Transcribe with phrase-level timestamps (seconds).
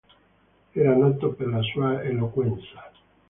[0.85, 2.91] Era noto per la sua eloquenza.